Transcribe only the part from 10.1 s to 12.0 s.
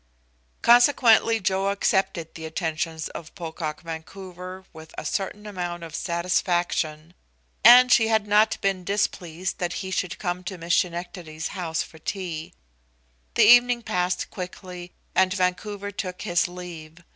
come to Miss Schenectady's house for